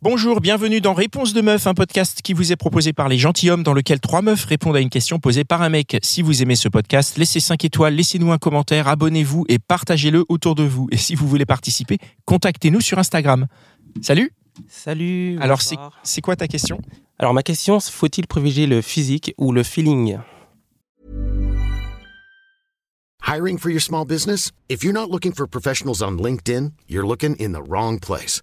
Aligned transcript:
Bonjour, 0.00 0.40
bienvenue 0.40 0.80
dans 0.80 0.94
Réponse 0.94 1.32
de 1.32 1.40
meuf, 1.40 1.66
un 1.66 1.74
podcast 1.74 2.22
qui 2.22 2.32
vous 2.32 2.52
est 2.52 2.56
proposé 2.56 2.92
par 2.92 3.08
les 3.08 3.18
gentilshommes 3.18 3.64
dans 3.64 3.72
lequel 3.72 3.98
trois 3.98 4.22
meufs 4.22 4.44
répondent 4.44 4.76
à 4.76 4.80
une 4.80 4.90
question 4.90 5.18
posée 5.18 5.42
par 5.42 5.60
un 5.60 5.70
mec. 5.70 5.98
Si 6.04 6.22
vous 6.22 6.40
aimez 6.40 6.54
ce 6.54 6.68
podcast, 6.68 7.18
laissez 7.18 7.40
5 7.40 7.64
étoiles, 7.64 7.94
laissez-nous 7.94 8.30
un 8.30 8.38
commentaire, 8.38 8.86
abonnez-vous 8.86 9.44
et 9.48 9.58
partagez-le 9.58 10.24
autour 10.28 10.54
de 10.54 10.62
vous. 10.62 10.86
Et 10.92 10.96
si 10.96 11.16
vous 11.16 11.26
voulez 11.26 11.46
participer, 11.46 11.98
contactez-nous 12.26 12.80
sur 12.80 13.00
Instagram. 13.00 13.48
Salut 14.00 14.30
Salut. 14.68 15.36
Alors 15.40 15.60
c'est 16.04 16.20
quoi 16.20 16.36
ta 16.36 16.46
question? 16.46 16.80
Alors 17.18 17.34
ma 17.34 17.42
question, 17.42 17.80
c'est 17.80 17.90
faut-il 17.90 18.28
privilégier 18.28 18.68
le 18.68 18.82
physique 18.82 19.34
ou 19.36 19.50
le 19.50 19.64
feeling? 19.64 20.18
Hiring 23.26 23.58
for 23.58 23.72
your 23.72 23.82
small 23.82 24.06
business? 24.06 24.52
If 24.68 24.84
you're 24.84 24.94
not 24.94 25.10
looking 25.10 25.32
for 25.34 25.48
professionals 25.48 26.02
on 26.02 26.18
LinkedIn, 26.18 26.70
you're 26.88 27.04
looking 27.04 27.34
in 27.40 27.52
the 27.52 27.68
wrong 27.68 27.98
place. 27.98 28.42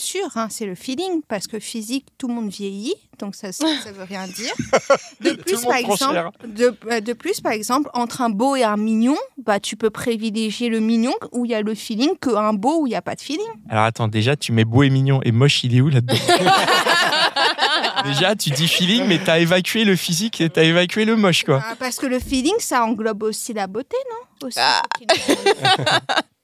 sûr, 0.00 0.28
hein, 0.36 0.48
c'est 0.50 0.66
le 0.66 0.74
feeling, 0.74 1.22
parce 1.28 1.46
que 1.46 1.58
physique, 1.58 2.06
tout 2.18 2.28
le 2.28 2.34
monde 2.34 2.48
vieillit, 2.50 2.94
donc 3.18 3.34
ça 3.34 3.52
ça 3.52 3.66
veut 3.92 4.04
rien 4.04 4.26
dire. 4.26 4.52
De 5.20 5.32
plus, 5.32 5.60
par 5.62 5.76
exemple, 5.76 6.30
de, 6.46 6.76
euh, 6.90 7.00
de 7.00 7.12
plus, 7.12 7.40
par 7.40 7.52
exemple, 7.52 7.90
entre 7.94 8.20
un 8.22 8.30
beau 8.30 8.54
et 8.56 8.62
un 8.62 8.76
mignon, 8.76 9.16
bah, 9.44 9.58
tu 9.60 9.76
peux 9.76 9.90
privilégier 9.90 10.68
le 10.68 10.80
mignon 10.80 11.12
où 11.32 11.44
il 11.44 11.50
y 11.50 11.54
a 11.54 11.62
le 11.62 11.74
feeling 11.74 12.16
qu'un 12.18 12.52
beau 12.52 12.82
où 12.82 12.86
il 12.86 12.90
n'y 12.90 12.96
a 12.96 13.02
pas 13.02 13.14
de 13.14 13.20
feeling. 13.20 13.46
Alors 13.68 13.84
attends, 13.84 14.08
déjà 14.08 14.36
tu 14.36 14.52
mets 14.52 14.64
beau 14.64 14.82
et 14.84 14.90
mignon 14.90 15.20
et 15.24 15.32
moche, 15.32 15.64
il 15.64 15.74
est 15.76 15.80
où 15.80 15.88
là-dedans? 15.88 16.14
Déjà 18.04 18.36
tu 18.36 18.50
dis 18.50 18.68
feeling 18.68 19.04
mais 19.06 19.18
t'as 19.22 19.38
évacué 19.40 19.84
le 19.84 19.96
physique 19.96 20.40
et 20.40 20.48
t'as 20.48 20.62
évacué 20.62 21.04
le 21.04 21.16
moche 21.16 21.44
quoi. 21.44 21.62
Ah, 21.64 21.74
parce 21.78 21.96
que 21.96 22.06
le 22.06 22.18
feeling, 22.20 22.54
ça 22.58 22.84
englobe 22.84 23.22
aussi 23.24 23.52
la 23.52 23.66
beauté, 23.66 23.96
non? 24.10 24.46
Aussi, 24.48 24.58
Ah. 24.60 24.82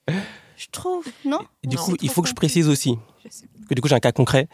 Je 0.56 0.66
trouve, 0.70 1.04
non? 1.24 1.40
Du 1.64 1.76
Non, 1.76 1.82
coup, 1.82 1.96
il 2.00 2.10
faut 2.10 2.22
que 2.22 2.28
je 2.28 2.34
précise 2.34 2.68
aussi. 2.68 2.96
Que 3.74 3.76
du 3.76 3.82
coup, 3.82 3.88
j'ai 3.88 3.96
un 3.96 4.00
cas 4.00 4.12
concret. 4.12 4.46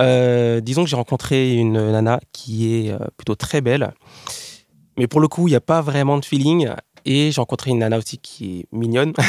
Euh, 0.00 0.60
disons 0.60 0.84
que 0.84 0.90
j'ai 0.90 0.94
rencontré 0.94 1.54
une 1.54 1.72
nana 1.72 2.20
qui 2.30 2.86
est 2.86 2.92
euh, 2.92 2.98
plutôt 3.16 3.34
très 3.34 3.60
belle, 3.60 3.92
mais 4.96 5.08
pour 5.08 5.18
le 5.20 5.26
coup, 5.26 5.48
il 5.48 5.50
n'y 5.50 5.56
a 5.56 5.60
pas 5.60 5.80
vraiment 5.80 6.18
de 6.18 6.24
feeling. 6.24 6.68
Et 7.04 7.32
j'ai 7.32 7.40
rencontré 7.40 7.70
une 7.70 7.78
nana 7.78 7.98
aussi 7.98 8.18
qui 8.18 8.60
est 8.60 8.66
mignonne, 8.72 9.12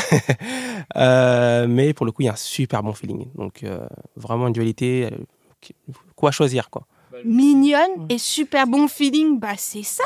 Euh, 0.97 1.67
mais 1.67 1.93
pour 1.93 2.05
le 2.05 2.11
coup, 2.11 2.21
il 2.21 2.25
y 2.25 2.29
a 2.29 2.33
un 2.33 2.35
super 2.35 2.83
bon 2.83 2.93
feeling. 2.93 3.27
Donc 3.35 3.63
euh, 3.63 3.87
vraiment 4.15 4.47
une 4.47 4.53
dualité. 4.53 5.09
euh, 5.11 5.73
quoi 6.15 6.31
choisir 6.31 6.69
quoi 6.69 6.85
Mignonne 7.23 8.07
et 8.09 8.17
super 8.17 8.67
bon 8.67 8.87
feeling, 8.87 9.39
bah 9.39 9.53
c'est 9.57 9.83
ça 9.83 10.03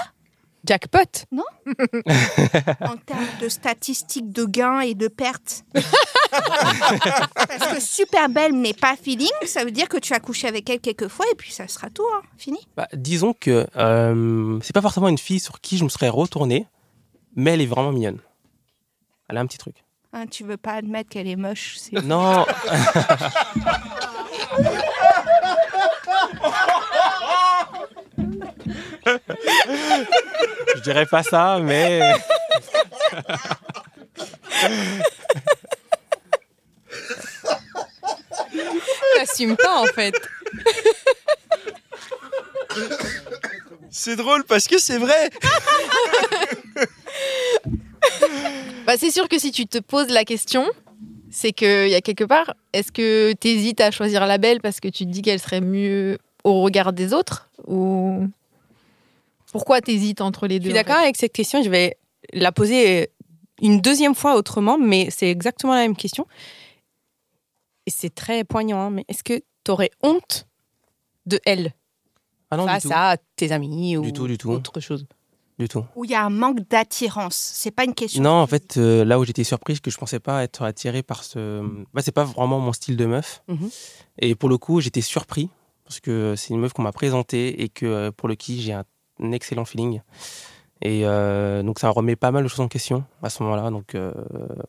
Jackpot 0.66 1.26
en 2.82 2.98
termes 2.98 3.28
de 3.42 3.50
statistiques 3.50 4.32
de 4.32 4.46
gains 4.46 4.80
et 4.82 4.96
de 4.96 5.08
pertes. 5.08 5.64
Parce 6.32 7.74
que 7.74 7.80
super 7.80 8.30
belle 8.30 8.54
mais 8.54 8.74
pas 8.74 8.96
feeling, 8.96 9.30
ça 9.46 9.64
veut 9.64 9.72
dire 9.72 9.88
que 9.88 9.98
tu 9.98 10.14
as 10.14 10.20
couché 10.20 10.48
avec 10.48 10.70
elle 10.70 10.80
quelques 10.80 11.08
fois 11.08 11.26
et 11.32 11.36
puis 11.36 11.52
ça 11.52 11.68
sera 11.68 11.90
tout, 11.90 12.06
hein, 12.14 12.22
fini. 12.38 12.60
Bah, 12.76 12.88
disons 12.94 13.34
que 13.34 13.68
euh, 13.78 14.60
c'est 14.62 14.74
pas 14.74 14.82
forcément 14.82 15.08
une 15.08 15.18
fille 15.18 15.40
sur 15.40 15.62
qui 15.62 15.78
je 15.78 15.84
me 15.84 15.90
serais 15.90 16.10
retourné, 16.10 16.68
mais 17.36 17.52
elle 17.52 17.62
est 17.62 17.68
vraiment 17.68 17.92
mignonne. 17.92 18.20
Elle 19.30 19.38
a 19.38 19.42
un 19.42 19.46
petit 19.46 19.58
truc. 19.58 19.84
Hein, 20.14 20.28
tu 20.28 20.44
veux 20.44 20.58
pas 20.58 20.74
admettre 20.74 21.10
qu'elle 21.10 21.28
est 21.28 21.36
moche, 21.36 21.76
c'est 21.78 22.02
Non. 22.04 22.46
Je 30.76 30.82
dirais 30.82 31.06
pas 31.06 31.24
ça, 31.24 31.60
mais 31.62 32.02
T'assumes 39.18 39.56
pas 39.56 39.82
en 39.82 39.86
fait. 39.86 40.14
C'est 43.90 44.16
drôle 44.16 44.44
parce 44.44 44.68
que 44.68 44.78
c'est 44.78 44.98
vrai. 44.98 45.30
Bah, 48.86 48.94
c'est 48.98 49.10
sûr 49.10 49.28
que 49.28 49.40
si 49.40 49.52
tu 49.52 49.66
te 49.66 49.80
poses 49.80 50.10
la 50.10 50.26
question, 50.26 50.70
c'est 51.32 51.54
qu'il 51.54 51.90
y 51.90 51.96
a 51.96 52.02
quelque 52.02 52.24
part, 52.24 52.54
est-ce 52.74 52.92
que 52.92 53.34
tu 53.40 53.48
hésites 53.48 53.82
à 53.82 53.92
choisir 53.92 54.26
la 54.28 54.38
belle 54.38 54.62
parce 54.62 54.80
que 54.80 54.88
tu 54.88 55.06
te 55.06 55.10
dis 55.10 55.22
qu'elle 55.22 55.40
serait 55.40 55.62
mieux 55.62 56.20
au 56.44 56.62
regard 56.62 56.94
des 56.94 57.14
autres 57.14 57.50
Ou 57.68 58.28
pourquoi 59.56 59.80
tu 59.80 59.92
hésites 59.92 60.20
entre 60.20 60.48
les 60.48 60.56
Je 60.56 60.60
deux 60.64 60.70
suis 60.72 60.78
en 60.78 60.82
d'accord 60.82 60.98
avec 61.02 61.16
cette 61.16 61.32
question. 61.32 61.64
Je 61.64 61.70
vais 61.70 61.98
la 62.34 62.52
poser 62.52 63.10
une 63.62 63.80
deuxième 63.80 64.14
fois 64.14 64.36
autrement, 64.36 64.78
mais 64.78 65.08
c'est 65.12 65.32
exactement 65.32 65.74
la 65.74 65.80
même 65.80 65.96
question. 65.96 66.28
Et 67.86 67.90
c'est 67.90 68.14
très 68.14 68.44
poignant. 68.44 68.82
hein, 68.82 68.90
mais 68.90 69.06
est-ce 69.08 69.24
que 69.24 69.42
tu 69.64 69.72
aurais 69.72 69.92
honte 70.04 70.46
de 71.26 71.40
elle 71.46 71.74
ah 72.52 72.58
non 72.58 72.66
face 72.66 72.88
à 72.92 73.16
tes 73.38 73.54
amis 73.54 73.96
ou 73.96 74.02
Du 74.02 74.12
tout, 74.12 74.28
du 74.28 74.38
tout. 74.38 74.52
autre 74.52 74.82
chose? 74.82 75.06
Du 75.58 75.70
tout. 75.70 75.86
où 75.96 76.04
il 76.04 76.12
y 76.12 76.16
a 76.16 76.26
un 76.26 76.30
manque 76.30 76.68
d'attirance. 76.68 77.38
C'est 77.38 77.72
pas 77.72 77.86
une 77.86 77.94
question. 77.94 78.22
Non, 78.22 78.32
en 78.32 78.48
fait, 78.48 78.76
euh, 78.76 79.06
là 79.06 79.18
où 79.20 79.24
j'étais 79.24 79.46
surpris, 79.46 79.76
c'est 79.76 79.82
que 79.82 79.90
je 79.90 79.98
pensais 79.98 80.20
pas 80.20 80.44
être 80.44 80.64
attiré 80.64 81.02
par 81.02 81.24
ce. 81.24 81.62
Bah, 81.94 82.02
c'est 82.04 82.12
pas 82.12 82.26
vraiment 82.26 82.60
mon 82.60 82.74
style 82.74 82.98
de 82.98 83.06
meuf. 83.06 83.42
Mhm. 83.48 83.70
Et 84.20 84.36
pour 84.36 84.50
le 84.50 84.58
coup, 84.58 84.82
j'étais 84.82 85.00
surpris 85.00 85.50
parce 85.86 86.02
que 86.02 86.34
c'est 86.36 86.54
une 86.54 86.60
meuf 86.60 86.74
qu'on 86.74 86.82
m'a 86.82 86.92
présentée 86.92 87.64
et 87.64 87.70
que 87.70 87.86
euh, 87.86 88.12
pour 88.12 88.28
le 88.28 88.36
qui 88.36 88.62
j'ai 88.62 88.74
un, 88.74 88.84
un 89.22 89.32
excellent 89.32 89.66
feeling. 89.66 90.02
Et 90.82 91.02
euh, 91.06 91.64
donc 91.64 91.80
ça 91.80 91.90
remet 91.90 92.16
pas 92.18 92.32
mal 92.32 92.44
de 92.44 92.48
choses 92.50 92.60
en 92.60 92.68
question 92.68 93.06
à 93.24 93.30
ce 93.30 93.42
moment-là. 93.44 93.70
Donc 93.72 93.96
euh, 93.96 94.14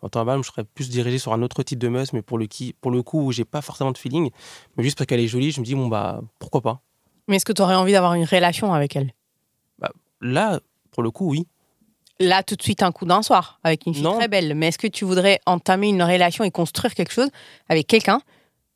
en 0.02 0.08
temps 0.08 0.20
normal, 0.20 0.40
je 0.42 0.48
serais 0.48 0.64
plus 0.64 0.88
dirigé 0.88 1.18
sur 1.18 1.32
un 1.32 1.42
autre 1.42 1.62
type 1.62 1.78
de 1.78 1.88
meuf, 1.88 2.12
mais 2.12 2.22
pour 2.22 2.38
le 2.38 2.46
qui, 2.46 2.74
pour 2.80 2.90
le 2.90 3.02
coup, 3.02 3.20
où 3.26 3.32
j'ai 3.32 3.44
pas 3.44 3.60
forcément 3.60 3.90
de 3.92 3.98
feeling, 3.98 4.30
mais 4.76 4.84
juste 4.84 4.96
parce 4.96 5.06
qu'elle 5.06 5.20
est 5.20 5.26
jolie, 5.26 5.50
je 5.50 5.60
me 5.60 5.64
dis 5.64 5.74
bon 5.74 5.88
bah 5.88 6.20
pourquoi 6.38 6.60
pas? 6.60 6.80
Mais 7.28 7.36
est-ce 7.36 7.44
que 7.44 7.52
tu 7.52 7.60
aurais 7.60 7.74
envie 7.74 7.92
d'avoir 7.92 8.14
une 8.14 8.24
relation 8.24 8.72
avec 8.72 8.94
elle? 8.96 9.12
Là, 10.22 10.60
pour 10.92 11.02
le 11.02 11.10
coup, 11.10 11.28
oui. 11.30 11.46
Là, 12.18 12.42
tout 12.42 12.56
de 12.56 12.62
suite, 12.62 12.82
un 12.82 12.90
coup 12.92 13.04
d'un 13.04 13.20
soir, 13.22 13.60
avec 13.62 13.84
une 13.84 13.92
fille 13.92 14.02
Non. 14.02 14.16
très 14.16 14.28
belle. 14.28 14.54
Mais 14.54 14.68
est-ce 14.68 14.78
que 14.78 14.86
tu 14.86 15.04
voudrais 15.04 15.40
entamer 15.44 15.88
une 15.88 16.02
relation 16.02 16.42
et 16.44 16.50
construire 16.50 16.94
quelque 16.94 17.12
chose 17.12 17.28
avec 17.68 17.86
quelqu'un 17.86 18.22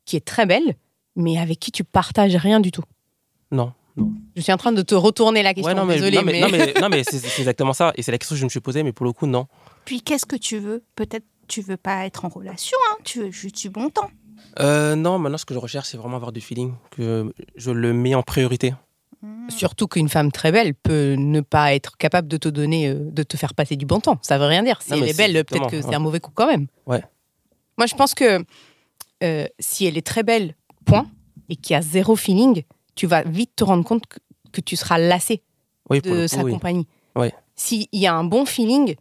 qui 0.05 0.15
est 0.17 0.23
très 0.23 0.45
belle, 0.45 0.75
mais 1.15 1.39
avec 1.39 1.59
qui 1.59 1.71
tu 1.71 1.83
partages 1.83 2.35
rien 2.35 2.59
du 2.59 2.71
tout? 2.71 2.83
Non, 3.49 3.73
non. 3.97 4.13
Je 4.35 4.41
suis 4.41 4.51
en 4.53 4.57
train 4.57 4.71
de 4.71 4.81
te 4.81 4.95
retourner 4.95 5.43
la 5.43 5.53
question. 5.53 5.73
Ouais, 5.73 5.79
non, 5.79 5.85
mais, 5.85 5.95
Désolée, 5.95 6.17
non, 6.17 6.23
mais, 6.23 6.41
mais- 6.51 6.81
non, 6.81 6.89
mais, 6.89 7.03
c'est 7.09 7.39
exactement 7.39 7.73
ça. 7.73 7.93
Et 7.95 8.03
c'est 8.03 8.11
la 8.11 8.17
question 8.17 8.35
que 8.35 8.39
je 8.39 8.45
me 8.45 8.49
suis 8.49 8.59
posée, 8.59 8.83
mais 8.83 8.91
pour 8.93 9.05
le 9.05 9.13
coup, 9.13 9.27
non. 9.27 9.47
Puis 9.85 10.01
qu'est-ce 10.01 10.25
que 10.25 10.35
tu 10.35 10.57
veux? 10.59 10.83
Peut-être 10.95 11.25
tu 11.47 11.61
veux 11.61 11.77
pas 11.77 12.05
être 12.05 12.23
en 12.23 12.29
relation, 12.29 12.77
hein, 12.89 12.97
tu 13.03 13.19
veux 13.19 13.31
juste 13.31 13.59
du 13.59 13.69
bon 13.69 13.89
temps. 13.89 14.09
Euh, 14.59 14.95
non, 14.95 15.19
maintenant, 15.19 15.37
ce 15.37 15.45
que 15.45 15.53
je 15.53 15.59
recherche, 15.59 15.89
c'est 15.89 15.97
vraiment 15.97 16.15
avoir 16.15 16.31
du 16.31 16.41
feeling, 16.41 16.73
que 16.91 17.33
je 17.55 17.71
le 17.71 17.93
mets 17.93 18.15
en 18.15 18.23
priorité. 18.23 18.73
Surtout 19.49 19.87
qu'une 19.87 20.09
femme 20.09 20.31
très 20.31 20.51
belle 20.51 20.73
peut 20.73 21.13
ne 21.15 21.41
pas 21.41 21.75
être 21.75 21.95
capable 21.97 22.27
de 22.27 22.37
te 22.37 22.49
donner, 22.49 22.87
euh, 22.89 22.95
de 23.11 23.21
te 23.21 23.37
faire 23.37 23.53
passer 23.53 23.75
du 23.75 23.85
bon 23.85 23.99
temps. 23.99 24.17
Ça 24.23 24.39
veut 24.39 24.45
rien 24.45 24.63
dire. 24.63 24.81
Si 24.81 24.91
Non, 24.91 24.97
elle 24.97 25.09
est 25.09 25.17
belle, 25.17 25.45
peut-être 25.45 25.69
que 25.69 25.81
c'est 25.81 25.93
un 25.93 25.99
mauvais 25.99 26.19
coup 26.19 26.31
quand 26.33 26.47
même. 26.47 26.65
Ouais. 26.87 27.03
Moi, 27.77 27.85
je 27.85 27.93
pense 27.93 28.15
que 28.15 28.43
euh, 29.23 29.45
si 29.59 29.85
elle 29.85 29.97
est 29.97 30.05
très 30.05 30.23
belle, 30.23 30.55
point, 30.85 31.05
et 31.49 31.55
qu'il 31.55 31.73
y 31.73 31.77
a 31.77 31.81
zéro 31.81 32.15
feeling, 32.15 32.63
tu 33.01 33.07
vas 33.07 33.23
vite 33.23 33.55
te 33.55 33.63
rendre 33.63 33.83
compte 33.83 34.05
que, 34.05 34.19
que 34.51 34.61
tu 34.61 34.75
seras 34.75 34.99
lassé 34.99 35.41
Oui, 35.89 36.01
de 36.01 36.27
sa 36.27 36.41
coup, 36.41 36.45
oui. 36.45 36.51
compagnie. 36.51 36.87
Ouais. 37.15 37.33
S'il 37.55 37.87
y 37.91 38.05
a 38.05 38.13
un 38.13 38.23
bon 38.23 38.45
feeling 38.45 38.93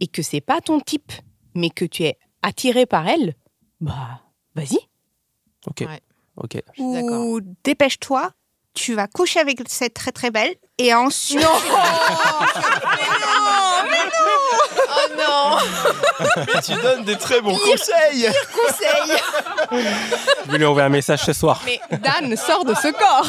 et 0.00 0.08
que 0.08 0.22
c'est 0.22 0.40
pas 0.40 0.60
ton 0.60 0.80
type, 0.80 1.12
mais 1.54 1.70
que 1.70 1.84
tu 1.84 2.02
es 2.02 2.18
attiré 2.42 2.84
par 2.84 3.06
elle, 3.06 3.36
bah, 3.80 4.22
vas-y. 4.56 4.76
Ok. 5.68 5.82
Ouais. 5.88 6.00
Ok. 6.36 6.60
Ou 6.78 7.40
dépêche-toi, 7.62 8.32
tu 8.74 8.94
vas 8.94 9.06
coucher 9.06 9.38
avec 9.38 9.60
cette 9.68 9.94
très 9.94 10.10
très 10.10 10.32
belle 10.32 10.56
et 10.78 10.92
ensuite. 10.92 11.40
Non 11.40 11.46
Oh 11.46 11.54
non 13.84 13.90
tu 16.64 16.74
donnes 16.82 17.04
des 17.04 17.16
très 17.16 17.40
bons 17.40 17.56
conseils. 17.56 18.28
conseil. 18.52 19.18
Je 20.46 20.50
vais 20.52 20.58
lui 20.58 20.64
envoyer 20.66 20.86
un 20.86 20.90
message 20.90 21.20
ce 21.24 21.32
soir. 21.32 21.60
Mais 21.64 21.80
Dan 21.98 22.36
sort 22.36 22.64
de 22.64 22.74
ce 22.74 22.88
corps 22.92 23.26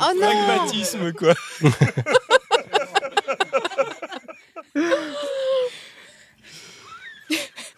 Oh 0.00 0.10
non 0.20 0.26
Pragmatisme 0.46 1.12
quoi. 1.12 1.34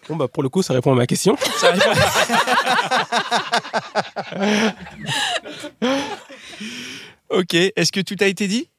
Bon, 0.09 0.15
bah, 0.15 0.27
pour 0.29 0.41
le 0.41 0.49
coup, 0.49 0.61
ça 0.63 0.73
répond 0.73 0.93
à 0.93 0.95
ma 0.95 1.05
question. 1.05 1.35
Ça 1.57 1.71
répond- 1.71 1.91
Ok, 7.29 7.53
est-ce 7.53 7.91
que 7.91 7.99
tout 7.99 8.15
a 8.21 8.25
été 8.25 8.47
dit? 8.47 8.69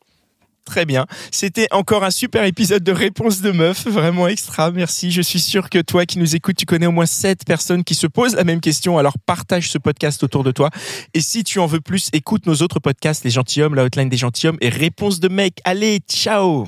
Très 0.68 0.84
bien. 0.84 1.06
C'était 1.30 1.66
encore 1.70 2.04
un 2.04 2.10
super 2.10 2.44
épisode 2.44 2.84
de 2.84 2.92
Réponse 2.92 3.40
de 3.40 3.52
Meuf, 3.52 3.86
vraiment 3.86 4.28
extra. 4.28 4.70
Merci. 4.70 5.10
Je 5.10 5.22
suis 5.22 5.40
sûr 5.40 5.70
que 5.70 5.78
toi 5.78 6.04
qui 6.04 6.18
nous 6.18 6.36
écoutes, 6.36 6.56
tu 6.56 6.66
connais 6.66 6.84
au 6.84 6.92
moins 6.92 7.06
7 7.06 7.46
personnes 7.46 7.84
qui 7.84 7.94
se 7.94 8.06
posent 8.06 8.34
la 8.34 8.44
même 8.44 8.60
question. 8.60 8.98
Alors 8.98 9.14
partage 9.24 9.70
ce 9.70 9.78
podcast 9.78 10.22
autour 10.22 10.44
de 10.44 10.50
toi. 10.50 10.68
Et 11.14 11.22
si 11.22 11.42
tu 11.42 11.58
en 11.58 11.64
veux 11.64 11.80
plus, 11.80 12.10
écoute 12.12 12.44
nos 12.44 12.56
autres 12.56 12.80
podcasts, 12.80 13.24
Les 13.24 13.30
Gentilhommes, 13.30 13.76
la 13.76 13.84
hotline 13.84 14.10
des 14.10 14.18
Gentilhommes 14.18 14.58
et 14.60 14.68
Réponse 14.68 15.20
de 15.20 15.28
Mec. 15.28 15.58
Allez, 15.64 16.00
ciao 16.06 16.66